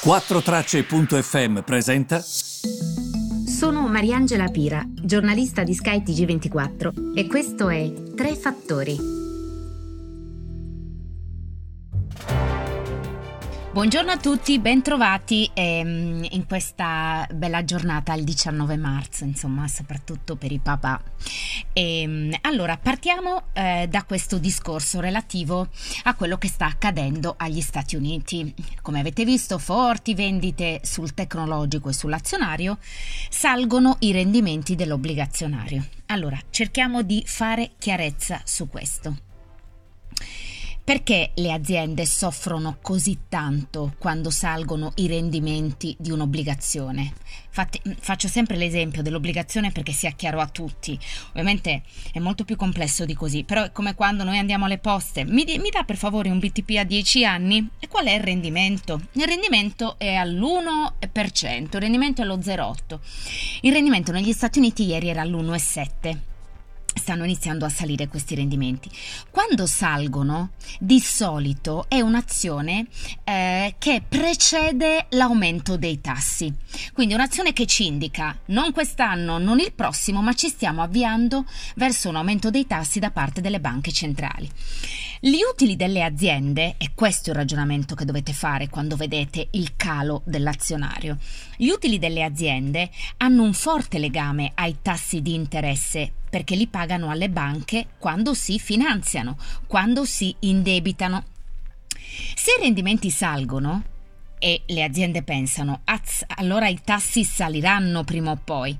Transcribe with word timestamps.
4Tracce.fm 0.00 1.60
presenta. 1.62 2.20
Sono 2.20 3.88
Mariangela 3.88 4.46
Pira, 4.48 4.84
giornalista 4.86 5.64
di 5.64 5.74
skytg 5.74 6.24
24 6.24 6.92
e 7.16 7.26
questo 7.26 7.68
è 7.68 7.92
Tre 8.14 8.36
Fattori 8.36 9.18
Buongiorno 13.78 14.10
a 14.10 14.16
tutti, 14.16 14.58
bentrovati 14.58 15.48
ehm, 15.54 16.26
in 16.30 16.46
questa 16.48 17.24
bella 17.32 17.62
giornata 17.62 18.12
il 18.14 18.24
19 18.24 18.76
marzo, 18.76 19.22
insomma, 19.22 19.68
soprattutto 19.68 20.34
per 20.34 20.50
i 20.50 20.58
papà. 20.58 21.00
E, 21.78 22.00
ehm, 22.00 22.36
allora, 22.40 22.76
partiamo 22.76 23.44
eh, 23.52 23.86
da 23.88 24.02
questo 24.02 24.38
discorso 24.38 24.98
relativo 24.98 25.68
a 26.04 26.14
quello 26.14 26.36
che 26.36 26.48
sta 26.48 26.66
accadendo 26.66 27.34
agli 27.38 27.60
Stati 27.60 27.94
Uniti. 27.94 28.52
Come 28.82 28.98
avete 28.98 29.24
visto, 29.24 29.58
forti 29.58 30.14
vendite 30.14 30.80
sul 30.82 31.14
tecnologico 31.14 31.88
e 31.88 31.92
sull'azionario, 31.92 32.78
salgono 33.30 33.96
i 34.00 34.10
rendimenti 34.10 34.74
dell'obbligazionario. 34.74 35.86
Allora, 36.06 36.38
cerchiamo 36.50 37.02
di 37.02 37.22
fare 37.24 37.70
chiarezza 37.78 38.40
su 38.44 38.68
questo. 38.68 39.27
Perché 40.88 41.32
le 41.34 41.52
aziende 41.52 42.06
soffrono 42.06 42.78
così 42.80 43.18
tanto 43.28 43.92
quando 43.98 44.30
salgono 44.30 44.92
i 44.94 45.06
rendimenti 45.06 45.94
di 45.98 46.10
un'obbligazione? 46.10 47.12
Mm, 47.60 47.92
faccio 48.00 48.26
sempre 48.26 48.56
l'esempio 48.56 49.02
dell'obbligazione 49.02 49.70
perché 49.70 49.92
sia 49.92 50.12
chiaro 50.12 50.40
a 50.40 50.48
tutti. 50.48 50.98
Ovviamente 51.28 51.82
è 52.10 52.20
molto 52.20 52.46
più 52.46 52.56
complesso 52.56 53.04
di 53.04 53.12
così, 53.12 53.44
però 53.44 53.64
è 53.64 53.70
come 53.70 53.94
quando 53.94 54.24
noi 54.24 54.38
andiamo 54.38 54.64
alle 54.64 54.78
poste. 54.78 55.26
Mi, 55.26 55.44
mi 55.44 55.68
dà 55.68 55.82
per 55.82 55.98
favore 55.98 56.30
un 56.30 56.38
BTP 56.38 56.76
a 56.78 56.84
10 56.84 57.26
anni? 57.26 57.68
E 57.78 57.86
qual 57.86 58.06
è 58.06 58.14
il 58.14 58.22
rendimento? 58.22 58.98
Il 59.12 59.26
rendimento 59.26 59.98
è 59.98 60.14
all'1%, 60.14 61.52
il 61.52 61.80
rendimento 61.80 62.22
è 62.22 62.24
allo 62.24 62.38
0,8. 62.38 62.98
Il 63.60 63.72
rendimento 63.72 64.10
negli 64.10 64.32
Stati 64.32 64.58
Uniti 64.58 64.86
ieri 64.86 65.10
era 65.10 65.20
all'1,7 65.20 66.37
stanno 66.98 67.24
iniziando 67.24 67.64
a 67.64 67.68
salire 67.68 68.08
questi 68.08 68.34
rendimenti. 68.34 68.90
Quando 69.30 69.66
salgono, 69.66 70.50
di 70.78 71.00
solito 71.00 71.86
è 71.88 72.00
un'azione 72.00 72.86
eh, 73.24 73.74
che 73.78 74.02
precede 74.06 75.06
l'aumento 75.10 75.76
dei 75.76 76.00
tassi. 76.00 76.52
Quindi 76.92 77.14
un'azione 77.14 77.52
che 77.52 77.66
ci 77.66 77.86
indica 77.86 78.36
non 78.46 78.72
quest'anno, 78.72 79.38
non 79.38 79.58
il 79.60 79.72
prossimo, 79.72 80.20
ma 80.20 80.34
ci 80.34 80.48
stiamo 80.48 80.82
avviando 80.82 81.44
verso 81.76 82.08
un 82.08 82.16
aumento 82.16 82.50
dei 82.50 82.66
tassi 82.66 82.98
da 82.98 83.10
parte 83.10 83.40
delle 83.40 83.60
banche 83.60 83.92
centrali. 83.92 84.50
Gli 85.20 85.38
utili 85.50 85.74
delle 85.74 86.04
aziende, 86.04 86.76
e 86.78 86.92
questo 86.94 87.30
è 87.30 87.32
il 87.32 87.38
ragionamento 87.38 87.96
che 87.96 88.04
dovete 88.04 88.32
fare 88.32 88.68
quando 88.68 88.94
vedete 88.94 89.48
il 89.52 89.74
calo 89.74 90.22
dell'azionario, 90.24 91.18
gli 91.56 91.70
utili 91.70 91.98
delle 91.98 92.22
aziende 92.22 92.88
hanno 93.16 93.42
un 93.42 93.52
forte 93.52 93.98
legame 93.98 94.52
ai 94.54 94.76
tassi 94.80 95.20
di 95.20 95.34
interesse 95.34 96.12
perché 96.28 96.54
li 96.54 96.66
pagano 96.66 97.10
alle 97.10 97.28
banche 97.28 97.88
quando 97.98 98.34
si 98.34 98.58
finanziano, 98.58 99.36
quando 99.66 100.04
si 100.04 100.34
indebitano. 100.40 101.24
Se 102.34 102.52
i 102.58 102.62
rendimenti 102.62 103.10
salgono, 103.10 103.82
e 104.38 104.62
le 104.66 104.84
aziende 104.84 105.22
pensano, 105.22 105.82
allora 106.36 106.68
i 106.68 106.80
tassi 106.82 107.24
saliranno 107.24 108.04
prima 108.04 108.30
o 108.30 108.40
poi 108.42 108.78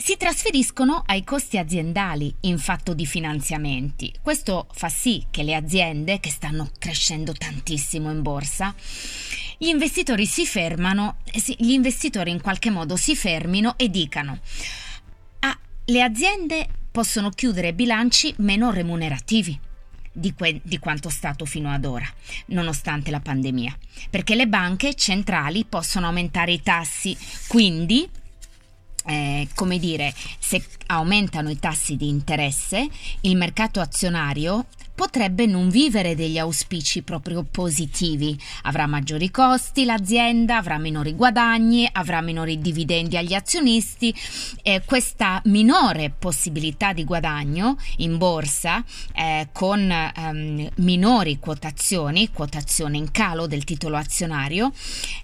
si 0.00 0.16
trasferiscono 0.16 1.02
ai 1.06 1.24
costi 1.24 1.58
aziendali 1.58 2.32
in 2.42 2.58
fatto 2.58 2.94
di 2.94 3.04
finanziamenti. 3.04 4.14
Questo 4.22 4.68
fa 4.72 4.88
sì 4.88 5.26
che 5.28 5.42
le 5.42 5.56
aziende, 5.56 6.20
che 6.20 6.30
stanno 6.30 6.70
crescendo 6.78 7.32
tantissimo 7.32 8.10
in 8.10 8.22
borsa, 8.22 8.74
gli 9.58 9.66
investitori 9.66 10.24
si 10.24 10.46
fermano, 10.46 11.16
gli 11.56 11.72
investitori 11.72 12.30
in 12.30 12.40
qualche 12.40 12.70
modo 12.70 12.96
si 12.96 13.16
fermino 13.16 13.74
e 13.76 13.90
dicano 13.90 14.38
le 15.88 16.02
aziende 16.02 16.66
possono 16.90 17.30
chiudere 17.30 17.72
bilanci 17.72 18.34
meno 18.38 18.70
remunerativi. 18.70 19.58
Di, 20.10 20.34
que- 20.34 20.60
di, 20.64 20.78
quanto 20.80 21.10
stato 21.10 21.44
fino 21.44 21.70
ad 21.70 21.84
ora, 21.84 22.04
nonostante 22.46 23.12
la 23.12 23.20
pandemia, 23.20 23.76
perché 24.10 24.34
le 24.34 24.48
banche 24.48 24.94
centrali 24.94 25.64
possono 25.64 26.06
aumentare 26.06 26.50
i 26.50 26.60
tassi, 26.60 27.16
quindi 27.46 28.08
eh, 29.04 29.48
come 29.54 29.78
dire, 29.78 30.12
se 30.40 30.64
aumentano 30.86 31.50
i 31.50 31.60
tassi 31.60 31.96
di 31.96 32.08
interesse, 32.08 32.88
il 33.20 33.36
mercato 33.36 33.78
azionario 33.78 34.66
potrebbe 34.98 35.46
non 35.46 35.68
vivere 35.68 36.16
degli 36.16 36.38
auspici 36.38 37.02
proprio 37.02 37.46
positivi. 37.48 38.36
Avrà 38.62 38.88
maggiori 38.88 39.30
costi 39.30 39.84
l'azienda, 39.84 40.56
avrà 40.56 40.76
minori 40.76 41.14
guadagni, 41.14 41.88
avrà 41.92 42.20
minori 42.20 42.58
dividendi 42.58 43.16
agli 43.16 43.32
azionisti. 43.32 44.12
Eh, 44.60 44.82
questa 44.84 45.40
minore 45.44 46.10
possibilità 46.10 46.92
di 46.92 47.04
guadagno 47.04 47.76
in 47.98 48.18
borsa 48.18 48.84
eh, 49.14 49.50
con 49.52 49.88
ehm, 49.88 50.68
minori 50.78 51.38
quotazioni, 51.38 52.32
quotazione 52.32 52.96
in 52.96 53.12
calo 53.12 53.46
del 53.46 53.62
titolo 53.62 53.96
azionario, 53.96 54.72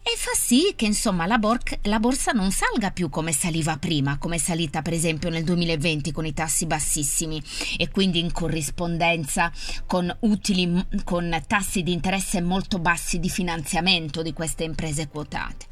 e 0.05 0.15
fa 0.17 0.35
sì 0.39 0.75
che 0.77 0.85
insomma 0.85 1.27
la, 1.27 1.39
bor- 1.39 1.81
la 1.83 1.99
borsa 1.99 2.31
non 2.31 2.53
salga 2.53 2.93
più 2.93 3.11
come 3.11 3.33
saliva 3.33 3.77
prima, 3.77 4.19
come 4.19 4.37
è 4.37 4.39
salita 4.39 4.83
per 4.83 4.93
esempio 4.93 5.31
nel 5.31 5.43
2020 5.43 6.12
con 6.12 6.27
i 6.27 6.33
tassi 6.33 6.67
bassissimi 6.67 7.43
e 7.77 7.91
quindi 7.91 8.21
in 8.21 8.31
corrispondenza 8.31 9.51
con 9.86 10.14
utili 10.20 10.86
con 11.04 11.42
tassi 11.47 11.82
di 11.82 11.92
interesse 11.92 12.41
molto 12.41 12.78
bassi 12.78 13.19
di 13.19 13.28
finanziamento 13.28 14.22
di 14.22 14.32
queste 14.32 14.64
imprese 14.64 15.08
quotate. 15.08 15.66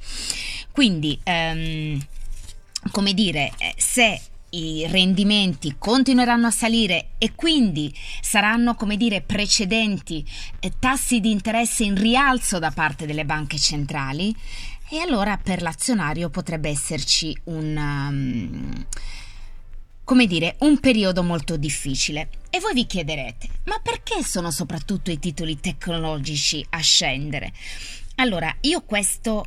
Quindi, 0.70 1.18
ehm, 1.22 2.04
come 2.90 3.14
dire, 3.14 3.52
eh, 3.58 3.74
se 3.76 4.20
i 4.50 4.86
rendimenti 4.88 5.76
continueranno 5.78 6.46
a 6.46 6.50
salire 6.50 7.10
e 7.18 7.34
quindi 7.34 7.94
saranno, 8.20 8.74
come 8.74 8.96
dire, 8.96 9.22
precedenti 9.22 10.24
eh, 10.60 10.72
tassi 10.78 11.20
di 11.20 11.30
interesse 11.30 11.84
in 11.84 11.94
rialzo 11.94 12.58
da 12.58 12.70
parte 12.70 13.06
delle 13.06 13.24
banche 13.24 13.58
centrali, 13.58 14.34
e 14.90 14.98
allora 14.98 15.38
per 15.38 15.62
l'azionario 15.62 16.28
potrebbe 16.28 16.68
esserci 16.68 17.34
un, 17.44 17.76
um, 17.76 18.86
come 20.12 20.26
dire, 20.26 20.56
un 20.58 20.78
periodo 20.78 21.22
molto 21.22 21.56
difficile. 21.56 22.28
E 22.50 22.60
voi 22.60 22.74
vi 22.74 22.84
chiederete, 22.84 23.48
ma 23.64 23.80
perché 23.82 24.22
sono 24.22 24.50
soprattutto 24.50 25.10
i 25.10 25.18
titoli 25.18 25.58
tecnologici 25.58 26.62
a 26.68 26.80
scendere? 26.80 27.50
Allora, 28.16 28.54
io 28.60 28.82
questo 28.82 29.46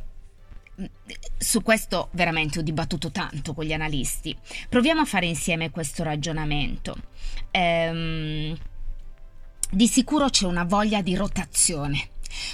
su 1.38 1.62
questo 1.62 2.08
veramente 2.10 2.58
ho 2.58 2.62
dibattuto 2.62 3.12
tanto 3.12 3.54
con 3.54 3.64
gli 3.64 3.72
analisti. 3.72 4.36
Proviamo 4.68 5.02
a 5.02 5.04
fare 5.04 5.26
insieme 5.26 5.70
questo 5.70 6.02
ragionamento. 6.02 6.96
Ehm, 7.52 8.58
di 9.70 9.86
sicuro 9.86 10.28
c'è 10.30 10.46
una 10.46 10.64
voglia 10.64 11.00
di 11.00 11.14
rotazione 11.14 12.08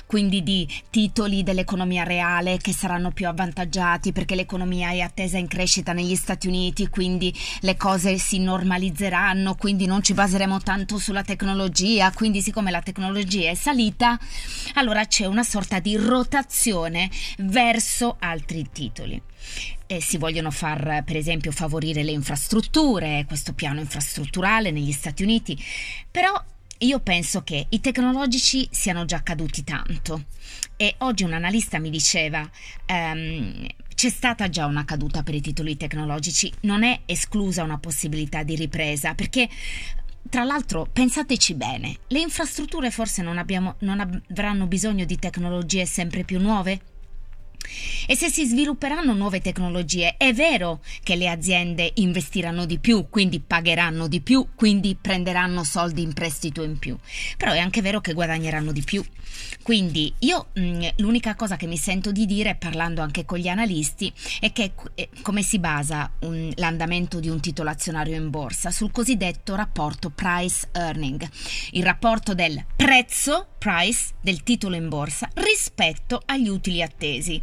quindi 0.06 0.42
di 0.42 0.68
titoli 0.90 1.42
dell'economia 1.42 2.04
reale 2.04 2.58
che 2.58 2.72
saranno 2.72 3.10
più 3.10 3.28
avvantaggiati 3.28 4.12
perché 4.12 4.34
l'economia 4.34 4.90
è 4.90 5.00
attesa 5.00 5.38
in 5.38 5.48
crescita 5.48 5.92
negli 5.92 6.14
Stati 6.14 6.48
Uniti, 6.48 6.88
quindi 6.88 7.34
le 7.60 7.76
cose 7.76 8.18
si 8.18 8.38
normalizzeranno, 8.38 9.54
quindi 9.54 9.86
non 9.86 10.02
ci 10.02 10.14
baseremo 10.14 10.60
tanto 10.60 10.98
sulla 10.98 11.22
tecnologia, 11.22 12.12
quindi 12.12 12.42
siccome 12.42 12.70
la 12.70 12.82
tecnologia 12.82 13.50
è 13.50 13.54
salita, 13.54 14.18
allora 14.74 15.06
c'è 15.06 15.26
una 15.26 15.42
sorta 15.42 15.78
di 15.78 15.96
rotazione 15.96 17.10
verso 17.38 18.16
altri 18.18 18.68
titoli. 18.72 19.20
E 19.86 20.00
si 20.00 20.16
vogliono 20.16 20.50
far, 20.50 21.02
per 21.04 21.16
esempio, 21.16 21.50
favorire 21.52 22.02
le 22.02 22.12
infrastrutture, 22.12 23.24
questo 23.26 23.52
piano 23.52 23.80
infrastrutturale 23.80 24.70
negli 24.70 24.92
Stati 24.92 25.22
Uniti, 25.22 25.62
però 26.10 26.32
io 26.82 27.00
penso 27.00 27.42
che 27.42 27.66
i 27.68 27.80
tecnologici 27.80 28.68
siano 28.70 29.04
già 29.04 29.22
caduti 29.22 29.64
tanto 29.64 30.24
e 30.76 30.94
oggi 30.98 31.24
un 31.24 31.32
analista 31.32 31.78
mi 31.78 31.90
diceva 31.90 32.48
um, 32.88 33.66
c'è 33.94 34.08
stata 34.08 34.48
già 34.48 34.66
una 34.66 34.84
caduta 34.84 35.22
per 35.22 35.34
i 35.34 35.40
titoli 35.40 35.76
tecnologici, 35.76 36.52
non 36.62 36.82
è 36.82 37.02
esclusa 37.06 37.62
una 37.62 37.78
possibilità 37.78 38.42
di 38.42 38.56
ripresa 38.56 39.14
perché 39.14 39.48
tra 40.28 40.44
l'altro, 40.44 40.88
pensateci 40.90 41.54
bene, 41.54 41.98
le 42.08 42.20
infrastrutture 42.20 42.90
forse 42.90 43.22
non, 43.22 43.38
abbiamo, 43.38 43.74
non 43.80 44.00
avranno 44.00 44.66
bisogno 44.66 45.04
di 45.04 45.18
tecnologie 45.18 45.84
sempre 45.84 46.24
più 46.24 46.40
nuove? 46.40 46.80
E 48.06 48.16
se 48.16 48.28
si 48.28 48.44
svilupperanno 48.46 49.14
nuove 49.14 49.40
tecnologie, 49.40 50.16
è 50.16 50.32
vero 50.32 50.80
che 51.02 51.16
le 51.16 51.28
aziende 51.28 51.92
investiranno 51.94 52.66
di 52.66 52.78
più, 52.78 53.08
quindi 53.08 53.40
pagheranno 53.40 54.08
di 54.08 54.20
più, 54.20 54.48
quindi 54.54 54.96
prenderanno 55.00 55.64
soldi 55.64 56.02
in 56.02 56.12
prestito 56.12 56.62
in 56.62 56.78
più, 56.78 56.96
però 57.36 57.52
è 57.52 57.58
anche 57.58 57.80
vero 57.80 58.00
che 58.00 58.12
guadagneranno 58.12 58.72
di 58.72 58.82
più. 58.82 59.04
Quindi 59.62 60.12
io 60.20 60.48
mh, 60.52 60.60
mm, 60.60 60.82
l'unica 60.96 61.34
cosa 61.34 61.56
che 61.56 61.66
mi 61.66 61.76
sento 61.76 62.12
di 62.12 62.26
dire, 62.26 62.56
parlando 62.56 63.00
anche 63.00 63.24
con 63.24 63.38
gli 63.38 63.48
analisti, 63.48 64.12
è 64.40 64.52
che 64.52 64.72
eh, 64.94 65.08
come 65.22 65.42
si 65.42 65.58
basa 65.58 66.10
un, 66.20 66.50
l'andamento 66.56 67.20
di 67.20 67.28
un 67.28 67.40
titolo 67.40 67.70
azionario 67.70 68.16
in 68.16 68.30
borsa? 68.30 68.70
Sul 68.70 68.90
cosiddetto 68.90 69.54
rapporto 69.54 70.10
price 70.10 70.68
earning, 70.72 71.26
il 71.72 71.84
rapporto 71.84 72.34
del 72.34 72.62
prezzo, 72.74 73.48
price, 73.58 74.14
del 74.20 74.42
titolo 74.42 74.74
in 74.74 74.88
borsa 74.88 75.28
rispetto 75.34 76.20
agli 76.26 76.48
utili 76.48 76.82
attesi 76.82 77.40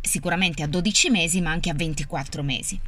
sicuramente 0.00 0.62
a 0.62 0.66
12 0.66 1.10
mesi 1.10 1.40
ma 1.40 1.50
anche 1.50 1.70
a 1.70 1.74
24 1.74 2.42
mesi. 2.42 2.80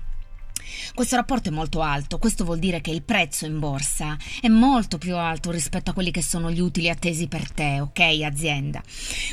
Questo 0.94 1.16
rapporto 1.16 1.48
è 1.48 1.52
molto 1.52 1.80
alto, 1.80 2.18
questo 2.18 2.44
vuol 2.44 2.58
dire 2.58 2.80
che 2.80 2.90
il 2.90 3.02
prezzo 3.02 3.46
in 3.46 3.58
borsa 3.58 4.16
è 4.40 4.48
molto 4.48 4.98
più 4.98 5.16
alto 5.16 5.50
rispetto 5.50 5.90
a 5.90 5.94
quelli 5.94 6.10
che 6.10 6.22
sono 6.22 6.50
gli 6.50 6.60
utili 6.60 6.88
attesi 6.88 7.26
per 7.28 7.50
te, 7.50 7.80
ok, 7.80 8.00
azienda. 8.24 8.82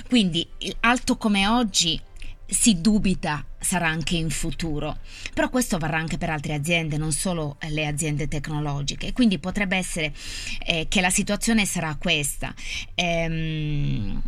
Quindi 0.08 0.48
alto 0.82 1.18
come 1.18 1.48
oggi 1.48 2.00
si 2.50 2.80
dubita 2.80 3.46
sarà 3.60 3.88
anche 3.88 4.16
in 4.16 4.30
futuro, 4.30 5.00
però 5.34 5.50
questo 5.50 5.78
varrà 5.78 5.98
anche 5.98 6.18
per 6.18 6.30
altre 6.30 6.54
aziende, 6.54 6.98
non 6.98 7.12
solo 7.12 7.58
le 7.70 7.86
aziende 7.86 8.28
tecnologiche, 8.28 9.12
quindi 9.12 9.38
potrebbe 9.40 9.76
essere 9.76 10.14
eh, 10.66 10.86
che 10.88 11.02
la 11.02 11.10
situazione 11.10 11.66
sarà 11.66 11.96
questa. 12.00 12.54
Ehm, 12.96 14.22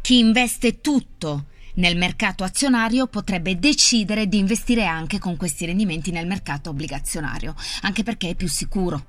chi 0.00 0.18
investe 0.18 0.80
tutto 0.80 1.46
nel 1.78 1.96
mercato 1.96 2.44
azionario 2.44 3.06
potrebbe 3.06 3.58
decidere 3.58 4.28
di 4.28 4.38
investire 4.38 4.86
anche 4.86 5.18
con 5.18 5.36
questi 5.36 5.66
rendimenti 5.66 6.10
nel 6.10 6.26
mercato 6.26 6.70
obbligazionario, 6.70 7.54
anche 7.82 8.02
perché 8.02 8.30
è 8.30 8.34
più 8.34 8.48
sicuro. 8.48 9.06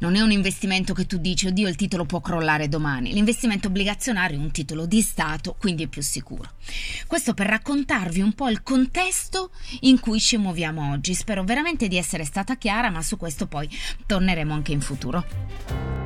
Non 0.00 0.16
è 0.16 0.20
un 0.20 0.32
investimento 0.32 0.94
che 0.94 1.06
tu 1.06 1.18
dici, 1.18 1.46
oddio, 1.46 1.68
il 1.68 1.76
titolo 1.76 2.04
può 2.04 2.20
crollare 2.20 2.68
domani. 2.68 3.12
L'investimento 3.12 3.68
obbligazionario 3.68 4.38
è 4.38 4.40
un 4.40 4.50
titolo 4.50 4.84
di 4.84 5.00
Stato, 5.00 5.54
quindi 5.58 5.84
è 5.84 5.86
più 5.86 6.02
sicuro. 6.02 6.54
Questo 7.06 7.34
per 7.34 7.46
raccontarvi 7.46 8.20
un 8.20 8.32
po' 8.32 8.48
il 8.48 8.62
contesto 8.62 9.50
in 9.80 10.00
cui 10.00 10.20
ci 10.20 10.36
muoviamo 10.36 10.90
oggi. 10.90 11.14
Spero 11.14 11.44
veramente 11.44 11.88
di 11.88 11.96
essere 11.96 12.24
stata 12.24 12.56
chiara, 12.56 12.90
ma 12.90 13.02
su 13.02 13.16
questo 13.16 13.46
poi 13.46 13.68
torneremo 14.06 14.52
anche 14.52 14.72
in 14.72 14.80
futuro. 14.80 15.99